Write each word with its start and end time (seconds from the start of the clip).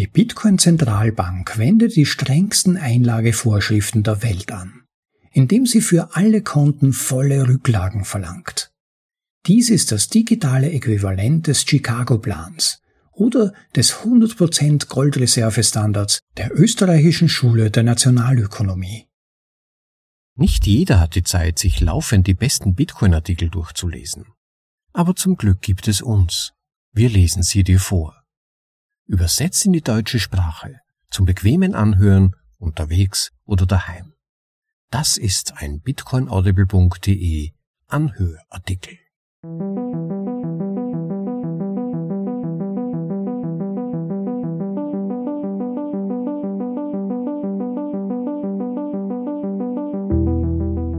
Die 0.00 0.06
Bitcoin-Zentralbank 0.06 1.58
wendet 1.58 1.94
die 1.94 2.06
strengsten 2.06 2.78
Einlagevorschriften 2.78 4.02
der 4.02 4.22
Welt 4.22 4.50
an, 4.50 4.84
indem 5.30 5.66
sie 5.66 5.82
für 5.82 6.16
alle 6.16 6.40
Konten 6.40 6.94
volle 6.94 7.46
Rücklagen 7.46 8.06
verlangt. 8.06 8.72
Dies 9.44 9.68
ist 9.68 9.92
das 9.92 10.08
digitale 10.08 10.72
Äquivalent 10.72 11.48
des 11.48 11.66
Chicago-Plans 11.68 12.80
oder 13.12 13.52
des 13.76 13.96
100% 13.96 14.88
Goldreservestandards 14.88 16.20
der 16.38 16.58
österreichischen 16.58 17.28
Schule 17.28 17.70
der 17.70 17.82
Nationalökonomie. 17.82 19.06
Nicht 20.34 20.66
jeder 20.66 20.98
hat 20.98 21.14
die 21.14 21.24
Zeit, 21.24 21.58
sich 21.58 21.78
laufend 21.82 22.26
die 22.26 22.32
besten 22.32 22.74
Bitcoin-Artikel 22.74 23.50
durchzulesen. 23.50 24.24
Aber 24.94 25.14
zum 25.14 25.36
Glück 25.36 25.60
gibt 25.60 25.88
es 25.88 26.00
uns. 26.00 26.54
Wir 26.90 27.10
lesen 27.10 27.42
sie 27.42 27.64
dir 27.64 27.78
vor 27.78 28.19
übersetzt 29.10 29.66
in 29.66 29.72
die 29.72 29.82
deutsche 29.82 30.20
Sprache, 30.20 30.76
zum 31.10 31.26
bequemen 31.26 31.74
Anhören, 31.74 32.36
unterwegs 32.58 33.32
oder 33.44 33.66
daheim. 33.66 34.12
Das 34.90 35.16
ist 35.16 35.54
ein 35.56 35.80
bitcoinaudible.de 35.80 37.50
Anhörartikel. 37.88 38.98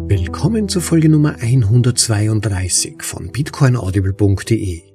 Willkommen 0.09 0.67
zur 0.67 0.81
Folge 0.81 1.07
Nummer 1.07 1.37
132 1.39 3.03
von 3.03 3.31
bitcoinaudible.de 3.31 4.90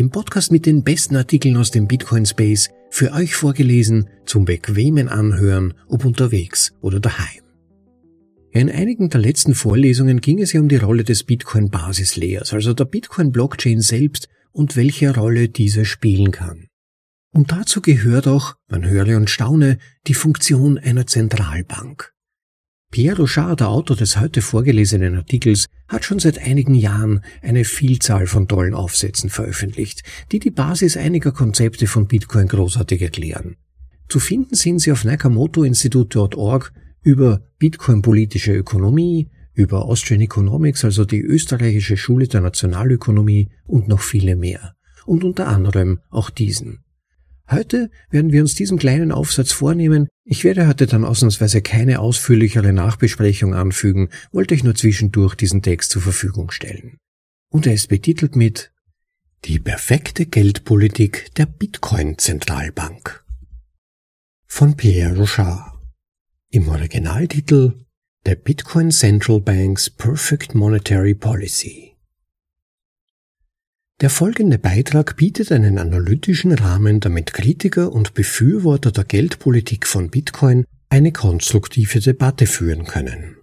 dem 0.00 0.08
Podcast 0.08 0.50
mit 0.50 0.64
den 0.64 0.82
besten 0.82 1.14
Artikeln 1.14 1.58
aus 1.58 1.70
dem 1.70 1.86
Bitcoin 1.86 2.24
Space, 2.24 2.70
für 2.88 3.12
euch 3.12 3.34
vorgelesen 3.34 4.08
zum 4.24 4.46
bequemen 4.46 5.10
Anhören, 5.10 5.74
ob 5.88 6.06
unterwegs 6.06 6.72
oder 6.80 7.00
daheim. 7.00 7.42
In 8.50 8.70
einigen 8.70 9.10
der 9.10 9.20
letzten 9.20 9.54
Vorlesungen 9.54 10.22
ging 10.22 10.40
es 10.40 10.54
ja 10.54 10.60
um 10.62 10.70
die 10.70 10.76
Rolle 10.76 11.04
des 11.04 11.24
Bitcoin 11.24 11.68
Basislayers, 11.68 12.54
also 12.54 12.72
der 12.72 12.86
Bitcoin 12.86 13.30
Blockchain 13.30 13.82
selbst 13.82 14.30
und 14.52 14.74
welche 14.74 15.14
Rolle 15.14 15.50
diese 15.50 15.84
spielen 15.84 16.30
kann. 16.30 16.68
Und 17.34 17.52
dazu 17.52 17.82
gehört 17.82 18.26
auch, 18.26 18.54
man 18.70 18.88
höre 18.88 19.18
und 19.18 19.28
staune, 19.28 19.76
die 20.06 20.14
Funktion 20.14 20.78
einer 20.78 21.06
Zentralbank. 21.06 22.14
Pierre 22.92 23.18
Rochard, 23.18 23.60
der 23.60 23.68
Autor 23.68 23.96
des 23.96 24.18
heute 24.18 24.42
vorgelesenen 24.42 25.14
Artikels, 25.14 25.66
hat 25.86 26.04
schon 26.04 26.18
seit 26.18 26.38
einigen 26.38 26.74
Jahren 26.74 27.20
eine 27.40 27.64
Vielzahl 27.64 28.26
von 28.26 28.48
tollen 28.48 28.74
Aufsätzen 28.74 29.30
veröffentlicht, 29.30 30.02
die 30.32 30.40
die 30.40 30.50
Basis 30.50 30.96
einiger 30.96 31.30
Konzepte 31.30 31.86
von 31.86 32.08
Bitcoin 32.08 32.48
großartig 32.48 33.00
erklären. 33.00 33.56
Zu 34.08 34.18
finden 34.18 34.56
sind 34.56 34.80
sie 34.80 34.90
auf 34.90 35.04
nakamotoinstitut.org 35.04 36.72
über 37.02 37.42
Bitcoin 37.60 38.02
politische 38.02 38.54
Ökonomie, 38.54 39.28
über 39.54 39.84
Austrian 39.84 40.20
Economics, 40.20 40.84
also 40.84 41.04
die 41.04 41.20
österreichische 41.20 41.96
Schule 41.96 42.26
der 42.26 42.40
Nationalökonomie 42.40 43.50
und 43.66 43.86
noch 43.86 44.00
viele 44.00 44.34
mehr. 44.34 44.74
Und 45.06 45.22
unter 45.22 45.46
anderem 45.46 46.00
auch 46.10 46.28
diesen. 46.28 46.80
Heute 47.50 47.90
werden 48.10 48.30
wir 48.30 48.42
uns 48.42 48.54
diesem 48.54 48.78
kleinen 48.78 49.10
Aufsatz 49.10 49.50
vornehmen. 49.50 50.08
Ich 50.24 50.44
werde 50.44 50.68
heute 50.68 50.86
dann 50.86 51.04
ausnahmsweise 51.04 51.62
keine 51.62 51.98
ausführlichere 51.98 52.72
Nachbesprechung 52.72 53.54
anfügen, 53.54 54.10
wollte 54.30 54.54
ich 54.54 54.62
nur 54.62 54.76
zwischendurch 54.76 55.34
diesen 55.34 55.60
Text 55.60 55.90
zur 55.90 56.02
Verfügung 56.02 56.52
stellen. 56.52 56.98
Und 57.50 57.66
er 57.66 57.74
ist 57.74 57.88
betitelt 57.88 58.36
mit 58.36 58.72
Die 59.46 59.58
perfekte 59.58 60.26
Geldpolitik 60.26 61.34
der 61.34 61.46
Bitcoin-Zentralbank 61.46 63.24
von 64.46 64.76
Pierre 64.76 65.16
Rochard. 65.16 65.78
Im 66.50 66.68
Originaltitel 66.68 67.84
The 68.26 68.34
Bitcoin 68.34 68.90
Central 68.90 69.40
Bank's 69.40 69.88
Perfect 69.88 70.54
Monetary 70.54 71.14
Policy. 71.14 71.89
Der 74.00 74.08
folgende 74.08 74.58
Beitrag 74.58 75.16
bietet 75.16 75.52
einen 75.52 75.78
analytischen 75.78 76.52
Rahmen, 76.52 77.00
damit 77.00 77.34
Kritiker 77.34 77.92
und 77.92 78.14
Befürworter 78.14 78.92
der 78.92 79.04
Geldpolitik 79.04 79.86
von 79.86 80.08
Bitcoin 80.08 80.64
eine 80.88 81.12
konstruktive 81.12 82.00
Debatte 82.00 82.46
führen 82.46 82.86
können. 82.86 83.36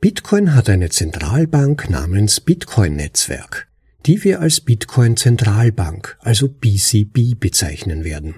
Bitcoin 0.00 0.54
hat 0.54 0.68
eine 0.68 0.90
Zentralbank 0.90 1.90
namens 1.90 2.40
Bitcoin-Netzwerk, 2.40 3.66
die 4.06 4.22
wir 4.22 4.40
als 4.40 4.60
Bitcoin-Zentralbank, 4.60 6.16
also 6.20 6.48
BCB, 6.48 7.40
bezeichnen 7.40 8.04
werden. 8.04 8.34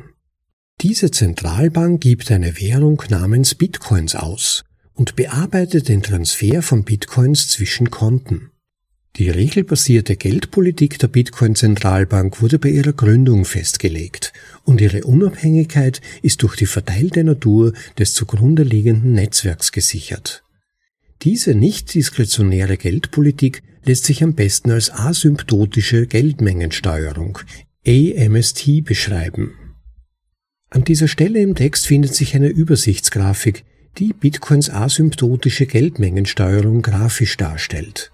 Diese 0.81 1.11
Zentralbank 1.11 2.01
gibt 2.01 2.31
eine 2.31 2.59
Währung 2.59 3.03
namens 3.11 3.55
Bitcoins 3.55 4.15
aus 4.15 4.65
und 4.95 5.15
bearbeitet 5.15 5.89
den 5.89 6.03
Transfer 6.03 6.63
von 6.63 6.85
Bitcoins 6.85 7.49
zwischen 7.49 7.91
Konten. 7.91 8.51
Die 9.19 9.31
regelbasierte 9.31 10.15
Geldpolitik 10.15 11.01
der 11.01 11.09
Bitcoin-Zentralbank 11.09 12.41
wurde 12.41 12.61
bei 12.61 12.69
ihrer 12.69 12.93
Gründung 12.93 13.45
festgelegt 13.45 14.33
und 14.63 14.81
ihre 14.81 15.03
Unabhängigkeit 15.03 16.01
ist 16.23 16.45
durch 16.45 16.55
die 16.55 16.67
verteilte 16.67 17.25
Natur 17.25 17.73
des 17.99 18.15
zugrunde 18.15 18.63
liegenden 18.63 19.15
Netzwerks 19.15 19.73
gesichert. 19.73 20.45
Diese 21.23 21.57
nicht 21.57 21.95
diskretionäre 21.95 22.77
Geldpolitik 22.77 23.65
lässt 23.85 24.05
sich 24.05 24.23
am 24.23 24.35
besten 24.35 24.71
als 24.71 24.93
asymptotische 24.93 26.07
Geldmengensteuerung 26.07 27.41
AMST 27.85 28.85
beschreiben. 28.85 29.55
An 30.71 30.85
dieser 30.85 31.09
Stelle 31.09 31.41
im 31.41 31.57
Text 31.57 31.89
findet 31.89 32.15
sich 32.15 32.37
eine 32.37 32.51
Übersichtsgrafik, 32.51 33.65
die 33.99 34.13
Bitcoins 34.13 34.71
asymptotische 34.71 35.67
Geldmengensteuerung 35.67 36.83
grafisch 36.83 37.37
darstellt. 37.37 38.13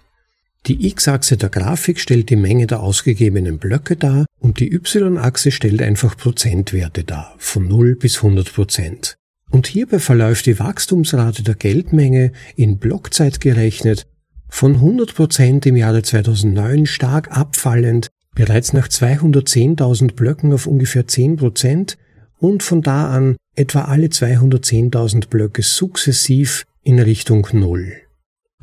Die 0.67 0.87
x-Achse 0.87 1.37
der 1.37 1.49
Grafik 1.49 1.99
stellt 1.99 2.31
die 2.31 2.35
Menge 2.35 2.65
der 2.65 2.79
ausgegebenen 2.79 3.59
Blöcke 3.59 3.95
dar 3.95 4.25
und 4.39 4.59
die 4.59 4.73
y-Achse 4.73 5.51
stellt 5.51 5.81
einfach 5.81 6.17
Prozentwerte 6.17 7.03
dar, 7.03 7.35
von 7.37 7.67
0 7.67 7.95
bis 7.95 8.17
100 8.17 8.51
Prozent. 8.51 9.15
Und 9.51 9.67
hierbei 9.67 9.99
verläuft 9.99 10.47
die 10.47 10.57
Wachstumsrate 10.57 11.43
der 11.43 11.53
Geldmenge 11.53 12.31
in 12.55 12.79
Blockzeit 12.79 13.39
gerechnet 13.39 14.07
von 14.49 14.75
100 14.75 15.13
Prozent 15.13 15.65
im 15.67 15.75
Jahre 15.75 16.01
2009 16.01 16.87
stark 16.87 17.35
abfallend, 17.35 18.07
bereits 18.33 18.73
nach 18.73 18.87
210.000 18.87 20.13
Blöcken 20.13 20.51
auf 20.51 20.65
ungefähr 20.65 21.07
10 21.07 21.35
Prozent 21.35 21.97
und 22.39 22.63
von 22.63 22.81
da 22.81 23.09
an 23.09 23.35
etwa 23.55 23.81
alle 23.81 24.07
210.000 24.07 25.27
Blöcke 25.27 25.61
sukzessiv 25.61 26.65
in 26.83 26.99
Richtung 26.99 27.47
Null. 27.53 28.04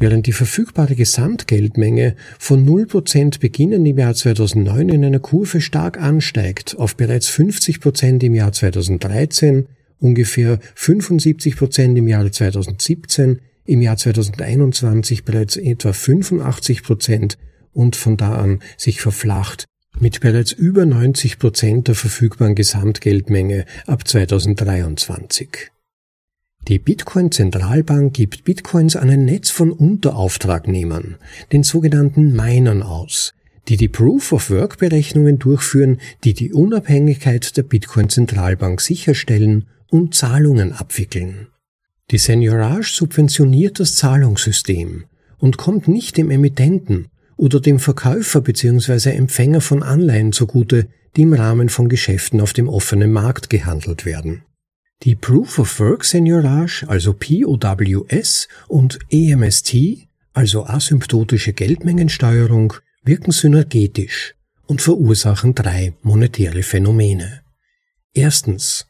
Während 0.03 0.27
die 0.27 0.33
verfügbare 0.33 0.97
Gesamtgeldmenge 0.97 2.17
von 2.41 2.67
0% 2.69 3.39
beginnend 3.39 3.87
im 3.87 3.99
Jahr 3.99 4.15
2009 4.15 4.89
in 4.89 5.05
einer 5.05 5.21
Kurve 5.21 5.61
stark 5.61 5.97
ansteigt, 5.97 6.77
auf 6.77 6.97
bereits 6.97 7.31
50% 7.31 8.21
im 8.25 8.35
Jahr 8.35 8.51
2013, 8.51 9.69
ungefähr 10.01 10.59
75% 10.77 11.97
im 11.97 12.09
Jahre 12.09 12.33
2017, 12.33 13.43
im 13.65 13.81
Jahr 13.81 13.97
2021 13.97 15.25
bereits 15.25 15.57
etwa 15.57 15.91
85% 15.91 17.37
und 17.73 17.95
von 17.95 18.17
da 18.17 18.35
an 18.35 18.59
sich 18.77 19.01
verflacht 19.01 19.67
mit 20.01 20.19
bereits 20.19 20.51
über 20.51 20.83
90% 20.83 21.85
der 21.85 21.95
verfügbaren 21.95 22.57
Gesamtgeldmenge 22.57 23.67
ab 23.87 24.09
2023. 24.09 25.72
Die 26.69 26.79
Bitcoin-Zentralbank 26.79 28.15
gibt 28.15 28.45
Bitcoins 28.45 28.95
an 28.95 29.11
ein 29.11 29.25
Netz 29.25 29.51
von 29.51 29.73
Unterauftragnehmern, 29.73 31.17
den 31.51 31.65
sogenannten 31.65 32.37
Minern 32.37 32.85
aus, 32.85 33.35
die 33.69 33.77
die 33.77 33.89
Proof-of-Work-Berechnungen 33.89 35.41
durchführen, 35.41 35.99
die 36.23 36.35
die 36.35 36.53
Unabhängigkeit 36.53 37.57
der 37.57 37.65
Bitcoin-Zentralbank 37.65 38.81
sicherstellen 38.81 39.67
und 39.91 40.15
Zahlungen 40.15 40.73
abwickeln. 40.73 41.49
Die 42.13 42.19
Seniorage 42.19 42.95
subventioniert 42.95 43.81
das 43.81 43.97
Zahlungssystem 43.97 45.07
und 45.39 45.57
kommt 45.57 45.89
nicht 45.89 46.17
dem 46.17 46.31
Emittenten 46.31 47.09
oder 47.37 47.59
dem 47.59 47.81
Verkäufer 47.81 48.41
bzw. 48.41 49.11
Empfänger 49.11 49.61
von 49.61 49.83
Anleihen 49.83 50.31
zugute, 50.31 50.87
die 51.17 51.23
im 51.23 51.33
Rahmen 51.33 51.69
von 51.69 51.89
Geschäften 51.89 52.41
auf 52.41 52.53
dem 52.53 52.69
offenen 52.69 53.11
Markt 53.11 53.51
gehandelt 53.51 54.05
werden. 54.05 54.45
Die 55.05 55.17
Proof 55.17 55.59
of 55.59 55.81
Work 55.81 56.05
Seniorage, 56.05 56.89
also 56.89 57.13
POWS 57.13 58.47
und 58.69 59.01
EMST, 59.11 60.07
also 60.33 60.65
asymptotische 60.65 61.53
Geldmengensteuerung, 61.53 62.75
wirken 63.03 63.33
synergetisch 63.33 64.37
und 64.67 64.81
verursachen 64.81 65.57
drei 65.57 65.95
monetäre 66.03 66.63
Phänomene. 66.63 67.43
Erstens. 68.15 68.87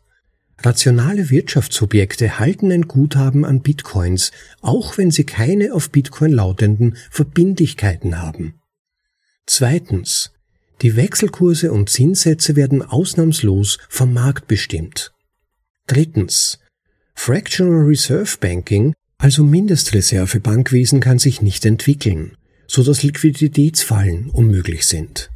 Rationale 0.58 1.30
Wirtschaftsobjekte 1.30 2.38
halten 2.38 2.70
ein 2.70 2.82
Guthaben 2.82 3.46
an 3.46 3.62
Bitcoins, 3.62 4.32
auch 4.60 4.98
wenn 4.98 5.10
sie 5.10 5.24
keine 5.24 5.72
auf 5.72 5.90
Bitcoin 5.90 6.32
lautenden 6.32 6.98
Verbindlichkeiten 7.10 8.20
haben. 8.20 8.60
Zweitens. 9.46 10.30
Die 10.82 10.94
Wechselkurse 10.94 11.72
und 11.72 11.88
Zinssätze 11.88 12.54
werden 12.54 12.82
ausnahmslos 12.82 13.78
vom 13.88 14.12
Markt 14.12 14.46
bestimmt. 14.46 15.12
Drittens. 15.92 16.58
Fractional 17.14 17.82
Reserve 17.82 18.38
Banking, 18.40 18.94
also 19.18 19.44
Mindestreservebankwesen, 19.44 21.00
kann 21.00 21.18
sich 21.18 21.42
nicht 21.42 21.66
entwickeln, 21.66 22.38
so 22.66 22.82
dass 22.82 23.02
Liquiditätsfallen 23.02 24.30
unmöglich 24.30 24.86
sind. 24.86 25.30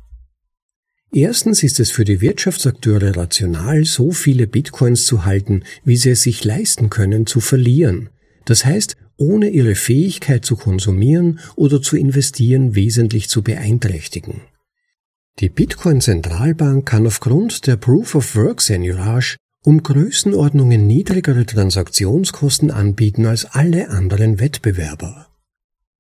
Erstens 1.13 1.63
ist 1.63 1.79
es 1.79 1.91
für 1.91 2.07
die 2.07 2.23
Wirtschaftsakteure 2.23 3.15
rational, 3.19 3.85
so 3.85 4.13
viele 4.13 4.47
Bitcoins 4.47 5.05
zu 5.05 5.27
halten, 5.27 5.63
wie 5.85 5.99
sie 5.99 6.13
es 6.13 6.23
sich 6.23 6.43
leisten 6.43 6.89
können, 6.89 7.27
zu 7.27 7.41
verlieren. 7.41 8.09
Das 8.47 8.65
heißt, 8.65 8.97
ohne 9.19 9.51
ihre 9.51 9.75
Fähigkeit 9.75 10.47
zu 10.47 10.57
konsumieren 10.57 11.39
oder 11.57 11.83
zu 11.83 11.99
investieren 11.99 12.75
wesentlich 12.75 13.29
zu 13.29 13.43
beeinträchtigen. 13.43 14.41
Die 15.39 15.51
Bitcoin-Zentralbank 15.51 16.87
kann 16.87 17.07
aufgrund 17.07 17.67
der 17.67 17.77
Proof-of-Work-Senurage 17.77 19.37
um 19.67 19.83
Größenordnungen 19.83 20.87
niedrigere 20.87 21.45
Transaktionskosten 21.45 22.71
anbieten 22.71 23.27
als 23.27 23.47
alle 23.47 23.91
anderen 23.91 24.39
Wettbewerber. 24.39 25.27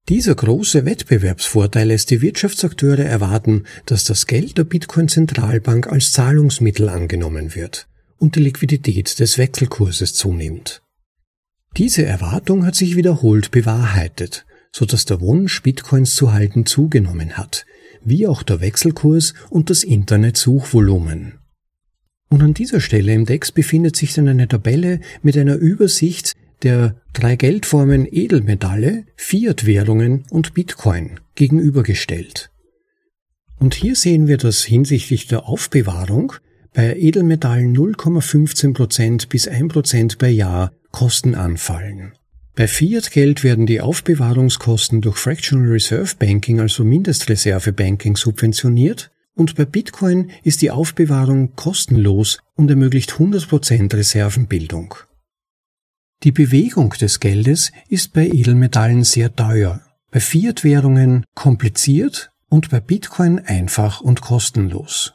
Dieser 0.08 0.36
große 0.36 0.84
Wettbewerbsvorteil 0.84 1.88
lässt 1.88 2.12
die 2.12 2.22
Wirtschaftsakteure 2.22 3.04
erwarten, 3.04 3.64
dass 3.84 4.04
das 4.04 4.28
Geld 4.28 4.56
der 4.56 4.62
Bitcoin-Zentralbank 4.62 5.88
als 5.88 6.12
Zahlungsmittel 6.12 6.88
angenommen 6.88 7.56
wird 7.56 7.88
und 8.18 8.36
die 8.36 8.40
Liquidität 8.40 9.18
des 9.18 9.36
Wechselkurses 9.36 10.14
zunimmt. 10.14 10.82
Diese 11.76 12.04
Erwartung 12.04 12.64
hat 12.64 12.76
sich 12.76 12.94
wiederholt 12.94 13.50
bewahrheitet, 13.50 14.46
so 14.70 14.86
dass 14.86 15.06
der 15.06 15.20
Wunsch, 15.20 15.60
Bitcoins 15.62 16.14
zu 16.14 16.32
halten, 16.32 16.66
zugenommen 16.66 17.36
hat, 17.36 17.66
wie 18.00 18.28
auch 18.28 18.44
der 18.44 18.60
Wechselkurs 18.60 19.34
und 19.50 19.70
das 19.70 19.82
Internetsuchvolumen. 19.82 21.35
Und 22.36 22.42
an 22.42 22.52
dieser 22.52 22.82
Stelle 22.82 23.14
im 23.14 23.24
Text 23.24 23.54
befindet 23.54 23.96
sich 23.96 24.12
dann 24.12 24.28
eine 24.28 24.46
Tabelle 24.46 25.00
mit 25.22 25.38
einer 25.38 25.54
Übersicht 25.54 26.34
der 26.62 27.00
drei 27.14 27.34
Geldformen 27.34 28.06
Edelmetalle, 28.06 29.06
Fiat-Währungen 29.16 30.24
und 30.28 30.52
Bitcoin 30.52 31.18
gegenübergestellt. 31.34 32.50
Und 33.58 33.74
hier 33.74 33.96
sehen 33.96 34.28
wir, 34.28 34.36
dass 34.36 34.62
hinsichtlich 34.62 35.28
der 35.28 35.48
Aufbewahrung 35.48 36.34
bei 36.74 36.94
Edelmetallen 36.98 37.74
0,15% 37.74 39.30
bis 39.30 39.48
1% 39.48 40.18
per 40.18 40.28
Jahr 40.28 40.72
Kosten 40.90 41.34
anfallen. 41.34 42.12
Bei 42.54 42.68
Fiat-Geld 42.68 43.44
werden 43.44 43.64
die 43.64 43.80
Aufbewahrungskosten 43.80 45.00
durch 45.00 45.16
Fractional 45.16 45.68
Reserve 45.68 46.16
Banking, 46.18 46.60
also 46.60 46.84
Mindestreserve 46.84 47.72
Banking, 47.72 48.14
subventioniert 48.14 49.10
und 49.36 49.54
bei 49.54 49.64
Bitcoin 49.64 50.30
ist 50.42 50.62
die 50.62 50.70
Aufbewahrung 50.72 51.54
kostenlos 51.54 52.38
und 52.54 52.68
ermöglicht 52.70 53.12
100% 53.12 53.94
Reservenbildung. 53.94 54.94
Die 56.24 56.32
Bewegung 56.32 56.90
des 56.90 57.20
Geldes 57.20 57.70
ist 57.88 58.14
bei 58.14 58.26
Edelmetallen 58.26 59.04
sehr 59.04 59.36
teuer, 59.36 59.82
bei 60.10 60.18
Fiat-Währungen 60.18 61.24
kompliziert 61.34 62.30
und 62.48 62.70
bei 62.70 62.80
Bitcoin 62.80 63.38
einfach 63.38 64.00
und 64.00 64.22
kostenlos. 64.22 65.12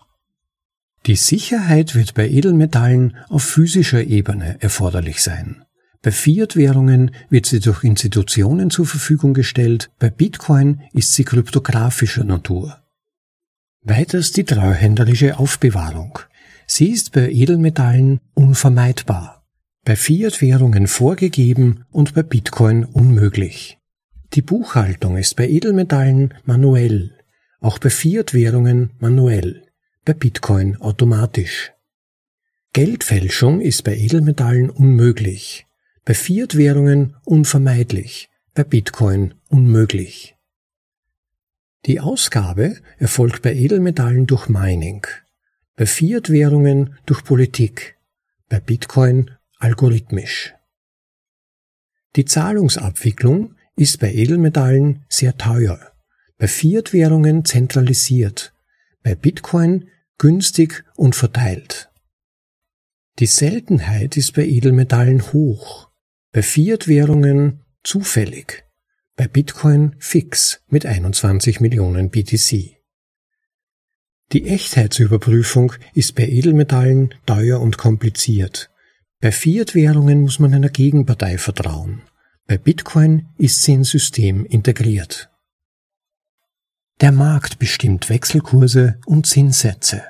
Die 1.08 1.16
Sicherheit 1.16 1.96
wird 1.96 2.14
bei 2.14 2.30
Edelmetallen 2.30 3.18
auf 3.28 3.44
physischer 3.44 4.04
Ebene 4.04 4.58
erforderlich 4.62 5.24
sein. 5.24 5.64
Bei 6.04 6.12
Fiat-Währungen 6.12 7.12
wird 7.30 7.48
sie 7.48 7.60
durch 7.60 7.84
Institutionen 7.84 8.70
zur 8.70 8.86
Verfügung 8.86 9.34
gestellt, 9.34 9.90
bei 9.98 10.12
Bitcoin 10.12 10.82
ist 10.94 11.14
sie 11.16 11.24
kryptografischer 11.24 12.24
Natur. 12.24 12.81
Weiters 13.84 14.32
die 14.32 14.44
treuhänderische 14.44 15.40
Aufbewahrung. 15.40 16.20
Sie 16.68 16.90
ist 16.92 17.12
bei 17.12 17.30
Edelmetallen 17.30 18.20
unvermeidbar 18.34 19.42
bei 19.84 19.96
Fiat-Währungen 19.96 20.88
vorgegeben 20.88 21.86
und 21.92 22.14
bei 22.14 22.22
Bitcoin 22.22 22.86
unmöglich. 22.86 23.80
Die 24.34 24.42
Buchhaltung 24.42 25.18
ist 25.18 25.36
bei 25.36 25.50
Edelmetallen 25.50 26.34
manuell, 26.46 27.18
auch 27.60 27.80
bei 27.80 27.90
Fiat-Währungen 27.90 28.92
manuell, 29.00 29.64
bei 30.06 30.14
Bitcoin 30.14 30.78
automatisch. 30.78 31.72
Geldfälschung 32.74 33.60
ist 33.60 33.84
bei 33.84 33.96
Edelmetallen 33.98 34.70
unmöglich, 34.70 35.66
bei 36.06 36.14
Fiat-Währungen 36.14 37.16
unvermeidlich, 37.26 38.30
bei 38.54 38.64
Bitcoin 38.64 39.34
unmöglich. 39.50 40.36
Die 41.88 42.00
Ausgabe 42.00 42.78
erfolgt 42.98 43.42
bei 43.42 43.56
Edelmetallen 43.56 44.28
durch 44.28 44.48
Mining, 44.50 45.08
bei 45.76 45.88
Fiat-Währungen 45.88 46.98
durch 47.08 47.24
Politik, 47.24 47.98
bei 48.50 48.60
Bitcoin 48.60 49.32
algorithmisch. 49.58 50.54
Die 52.16 52.26
Zahlungsabwicklung 52.26 53.56
ist 53.76 54.00
bei 54.00 54.14
Edelmetallen 54.14 55.06
sehr 55.10 55.38
teuer, 55.38 55.80
bei 56.38 56.48
Fiat-Währungen 56.48 57.46
zentralisiert, 57.46 58.54
bei 59.02 59.16
Bitcoin 59.16 59.90
günstig 60.20 60.84
und 60.96 61.16
verteilt. 61.16 61.90
Die 63.18 63.26
Seltenheit 63.26 64.18
ist 64.18 64.34
bei 64.34 64.46
Edelmetallen 64.46 65.34
hoch, 65.34 65.90
bei 66.32 66.44
Fiat-Währungen 66.44 67.62
zufällig, 67.84 68.66
bei 69.22 69.28
Bitcoin 69.28 69.96
fix 70.00 70.62
mit 70.68 70.84
21 70.84 71.60
Millionen 71.60 72.10
BTC. 72.10 72.76
Die 74.32 74.48
Echtheitsüberprüfung 74.48 75.74
ist 75.94 76.16
bei 76.16 76.28
Edelmetallen 76.28 77.14
teuer 77.28 77.62
und 77.62 77.78
kompliziert, 77.78 78.72
bei 79.20 79.32
Fiat-Währungen 79.32 80.22
muss 80.22 80.40
man 80.40 80.56
einer 80.56 80.70
Gegenpartei 80.70 81.38
vertrauen. 81.38 82.02
Bei 82.48 82.58
Bitcoin 82.58 83.28
ist 83.38 83.62
sie 83.62 83.74
ins 83.74 83.92
System 83.92 84.44
integriert. 84.44 85.30
Der 87.00 87.12
Markt 87.12 87.60
bestimmt 87.60 88.10
Wechselkurse 88.10 88.98
und 89.06 89.28
Zinssätze. 89.28 90.02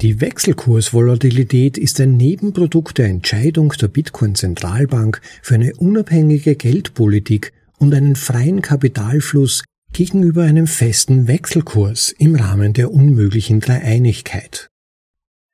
Die 0.00 0.20
Wechselkursvolatilität 0.20 1.78
ist 1.78 2.00
ein 2.00 2.16
Nebenprodukt 2.16 2.98
der 2.98 3.06
Entscheidung 3.06 3.72
der 3.80 3.86
Bitcoin-Zentralbank 3.86 5.20
für 5.40 5.54
eine 5.54 5.76
unabhängige 5.76 6.56
Geldpolitik 6.56 7.52
und 7.78 7.94
einen 7.94 8.16
freien 8.16 8.62
Kapitalfluss 8.62 9.62
gegenüber 9.92 10.42
einem 10.42 10.66
festen 10.66 11.26
Wechselkurs 11.26 12.14
im 12.18 12.34
Rahmen 12.34 12.72
der 12.72 12.92
unmöglichen 12.92 13.60
Dreieinigkeit. 13.60 14.68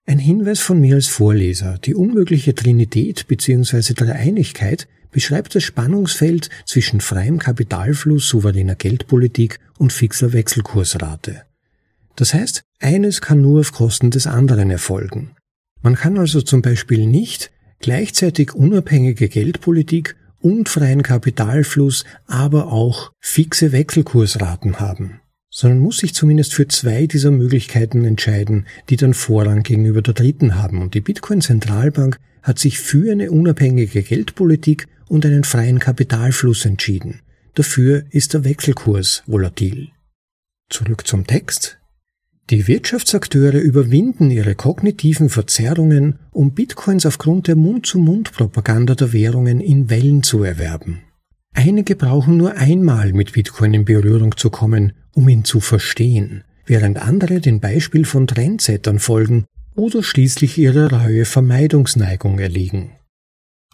Ein 0.04 0.18
Hinweis 0.18 0.58
von 0.58 0.80
mir 0.80 0.96
als 0.96 1.06
Vorleser. 1.06 1.78
Die 1.78 1.94
unmögliche 1.94 2.54
Trinität 2.54 3.28
bzw. 3.28 3.94
Dreieinigkeit 3.94 4.88
beschreibt 5.12 5.54
das 5.54 5.62
Spannungsfeld 5.62 6.48
zwischen 6.66 7.00
freiem 7.00 7.38
Kapitalfluss, 7.38 8.28
souveräner 8.28 8.74
Geldpolitik 8.74 9.60
und 9.78 9.92
fixer 9.92 10.32
Wechselkursrate. 10.32 11.42
Das 12.16 12.34
heißt, 12.34 12.62
eines 12.80 13.20
kann 13.20 13.40
nur 13.40 13.60
auf 13.60 13.72
Kosten 13.72 14.10
des 14.10 14.26
anderen 14.26 14.70
erfolgen. 14.70 15.36
Man 15.82 15.94
kann 15.94 16.18
also 16.18 16.42
zum 16.42 16.62
Beispiel 16.62 17.06
nicht 17.06 17.52
gleichzeitig 17.78 18.54
unabhängige 18.54 19.28
Geldpolitik 19.28 20.16
und 20.42 20.68
freien 20.68 21.02
Kapitalfluss, 21.02 22.04
aber 22.26 22.72
auch 22.72 23.12
fixe 23.20 23.72
Wechselkursraten 23.72 24.80
haben 24.80 25.22
sondern 25.54 25.80
muss 25.80 25.98
sich 25.98 26.14
zumindest 26.14 26.54
für 26.54 26.66
zwei 26.66 27.06
dieser 27.06 27.30
Möglichkeiten 27.30 28.04
entscheiden, 28.06 28.66
die 28.88 28.96
dann 28.96 29.12
Vorrang 29.12 29.62
gegenüber 29.62 30.00
der 30.00 30.14
dritten 30.14 30.56
haben. 30.56 30.80
Und 30.80 30.94
die 30.94 31.02
Bitcoin-Zentralbank 31.02 32.18
hat 32.42 32.58
sich 32.58 32.78
für 32.78 33.12
eine 33.12 33.30
unabhängige 33.30 34.02
Geldpolitik 34.02 34.88
und 35.08 35.26
einen 35.26 35.44
freien 35.44 35.78
Kapitalfluss 35.78 36.64
entschieden. 36.64 37.20
Dafür 37.54 38.04
ist 38.10 38.32
der 38.32 38.44
Wechselkurs 38.44 39.22
volatil. 39.26 39.90
Zurück 40.70 41.06
zum 41.06 41.26
Text. 41.26 41.81
Die 42.50 42.66
Wirtschaftsakteure 42.66 43.58
überwinden 43.58 44.30
ihre 44.30 44.54
kognitiven 44.54 45.28
Verzerrungen, 45.28 46.18
um 46.32 46.52
Bitcoins 46.52 47.06
aufgrund 47.06 47.48
der 47.48 47.56
Mund-zu-Mund-Propaganda 47.56 48.94
der 48.94 49.12
Währungen 49.12 49.60
in 49.60 49.88
Wellen 49.88 50.22
zu 50.22 50.42
erwerben. 50.42 51.02
Einige 51.54 51.96
brauchen 51.96 52.36
nur 52.36 52.56
einmal 52.56 53.12
mit 53.12 53.32
Bitcoin 53.32 53.74
in 53.74 53.84
Berührung 53.84 54.36
zu 54.36 54.50
kommen, 54.50 54.92
um 55.14 55.28
ihn 55.28 55.44
zu 55.44 55.60
verstehen, 55.60 56.44
während 56.66 56.98
andere 56.98 57.40
den 57.40 57.60
Beispiel 57.60 58.04
von 58.04 58.26
Trendsettern 58.26 58.98
folgen 58.98 59.44
oder 59.74 60.02
schließlich 60.02 60.58
ihrer 60.58 60.92
Reue 60.92 61.24
Vermeidungsneigung 61.24 62.38
erliegen. 62.38 62.92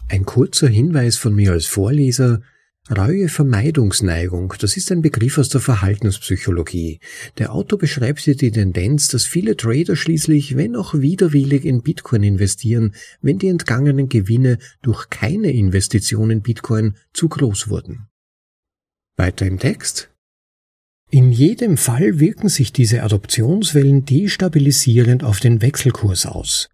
Ein 0.09 0.25
kurzer 0.25 0.67
Hinweis 0.67 1.17
von 1.17 1.35
mir 1.35 1.51
als 1.51 1.65
Vorleser, 1.65 2.41
Reue-Vermeidungsneigung, 2.89 4.55
das 4.59 4.75
ist 4.75 4.91
ein 4.91 5.01
Begriff 5.01 5.37
aus 5.37 5.49
der 5.49 5.61
Verhaltenspsychologie. 5.61 6.99
Der 7.37 7.53
Autor 7.53 7.77
beschreibt 7.77 8.21
hier 8.21 8.35
die 8.35 8.51
Tendenz, 8.51 9.07
dass 9.09 9.25
viele 9.25 9.55
Trader 9.55 9.95
schließlich, 9.95 10.57
wenn 10.57 10.75
auch 10.75 10.95
widerwillig 10.95 11.65
in 11.65 11.83
Bitcoin 11.83 12.23
investieren, 12.23 12.95
wenn 13.21 13.37
die 13.37 13.47
entgangenen 13.47 14.09
Gewinne 14.09 14.57
durch 14.81 15.09
keine 15.09 15.51
Investition 15.51 16.31
in 16.31 16.41
Bitcoin 16.41 16.95
zu 17.13 17.29
groß 17.29 17.69
wurden. 17.69 18.07
Weiter 19.17 19.45
im 19.45 19.59
Text. 19.59 20.09
In 21.11 21.31
jedem 21.31 21.77
Fall 21.77 22.19
wirken 22.19 22.49
sich 22.49 22.71
diese 22.71 23.03
Adoptionswellen 23.03 24.05
destabilisierend 24.05 25.23
auf 25.23 25.39
den 25.39 25.61
Wechselkurs 25.61 26.25
aus. 26.25 26.69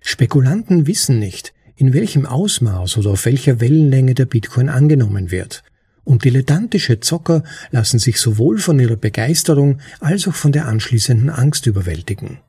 Spekulanten 0.00 0.86
wissen 0.86 1.18
nicht, 1.18 1.52
in 1.80 1.94
welchem 1.94 2.26
Ausmaß 2.26 2.98
oder 2.98 3.12
auf 3.12 3.24
welcher 3.24 3.58
Wellenlänge 3.58 4.12
der 4.12 4.26
Bitcoin 4.26 4.68
angenommen 4.68 5.30
wird. 5.30 5.64
Und 6.04 6.24
dilettantische 6.24 7.00
Zocker 7.00 7.42
lassen 7.70 7.98
sich 7.98 8.18
sowohl 8.18 8.58
von 8.58 8.78
ihrer 8.78 8.96
Begeisterung 8.96 9.78
als 9.98 10.28
auch 10.28 10.34
von 10.34 10.52
der 10.52 10.66
anschließenden 10.66 11.30
Angst 11.30 11.66
überwältigen. 11.66 12.40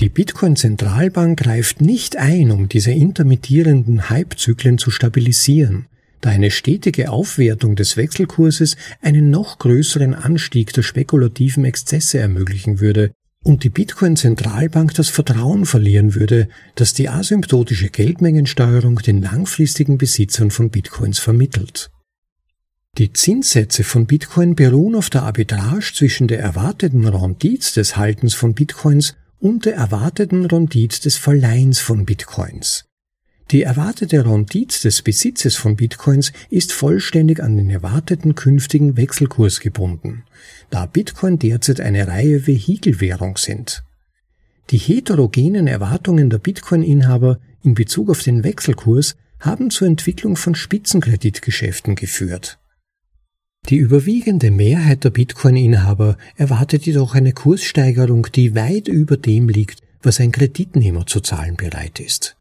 Die 0.00 0.08
Bitcoin-Zentralbank 0.08 1.38
greift 1.38 1.80
nicht 1.80 2.16
ein, 2.16 2.50
um 2.50 2.68
diese 2.68 2.90
intermittierenden 2.90 4.10
Hypezyklen 4.10 4.78
zu 4.78 4.90
stabilisieren, 4.90 5.86
da 6.20 6.30
eine 6.30 6.50
stetige 6.50 7.10
Aufwertung 7.10 7.76
des 7.76 7.96
Wechselkurses 7.96 8.76
einen 9.00 9.30
noch 9.30 9.60
größeren 9.60 10.12
Anstieg 10.12 10.72
der 10.72 10.82
spekulativen 10.82 11.64
Exzesse 11.64 12.18
ermöglichen 12.18 12.80
würde 12.80 13.12
und 13.44 13.62
die 13.62 13.70
Bitcoin-Zentralbank 13.70 14.94
das 14.94 15.10
Vertrauen 15.10 15.66
verlieren 15.66 16.14
würde, 16.14 16.48
dass 16.74 16.94
die 16.94 17.08
asymptotische 17.08 17.90
Geldmengensteuerung 17.90 18.96
den 18.96 19.22
langfristigen 19.22 19.98
Besitzern 19.98 20.50
von 20.50 20.70
Bitcoins 20.70 21.20
vermittelt. 21.20 21.90
Die 22.96 23.12
Zinssätze 23.12 23.84
von 23.84 24.06
Bitcoin 24.06 24.54
beruhen 24.54 24.94
auf 24.94 25.10
der 25.10 25.24
Arbitrage 25.24 25.92
zwischen 25.94 26.26
der 26.26 26.40
erwarteten 26.40 27.06
Rendite 27.06 27.74
des 27.74 27.96
Haltens 27.96 28.34
von 28.34 28.54
Bitcoins 28.54 29.14
und 29.40 29.66
der 29.66 29.74
erwarteten 29.74 30.46
Rendite 30.46 31.02
des 31.02 31.16
Verleihens 31.16 31.80
von 31.80 32.06
Bitcoins. 32.06 32.86
Die 33.50 33.62
erwartete 33.62 34.24
Rendite 34.24 34.80
des 34.82 35.02
Besitzes 35.02 35.56
von 35.56 35.76
Bitcoins 35.76 36.32
ist 36.48 36.72
vollständig 36.72 37.42
an 37.42 37.56
den 37.56 37.68
erwarteten 37.68 38.34
künftigen 38.34 38.96
Wechselkurs 38.96 39.60
gebunden, 39.60 40.24
da 40.70 40.86
Bitcoin 40.86 41.38
derzeit 41.38 41.80
eine 41.80 42.08
Reihe 42.08 42.46
Vehikelwährung 42.46 43.36
sind. 43.36 43.84
Die 44.70 44.78
heterogenen 44.78 45.66
Erwartungen 45.66 46.30
der 46.30 46.38
Bitcoin-Inhaber 46.38 47.38
in 47.62 47.74
Bezug 47.74 48.08
auf 48.08 48.22
den 48.22 48.44
Wechselkurs 48.44 49.14
haben 49.40 49.70
zur 49.70 49.88
Entwicklung 49.88 50.36
von 50.36 50.54
Spitzenkreditgeschäften 50.54 51.96
geführt. 51.96 52.58
Die 53.68 53.76
überwiegende 53.76 54.50
Mehrheit 54.50 55.04
der 55.04 55.10
Bitcoin-Inhaber 55.10 56.16
erwartet 56.36 56.86
jedoch 56.86 57.14
eine 57.14 57.32
Kurssteigerung, 57.32 58.26
die 58.34 58.54
weit 58.54 58.88
über 58.88 59.18
dem 59.18 59.48
liegt, 59.48 59.80
was 60.02 60.20
ein 60.20 60.32
Kreditnehmer 60.32 61.06
zu 61.06 61.20
zahlen 61.20 61.56
bereit 61.56 62.00
ist. 62.00 62.36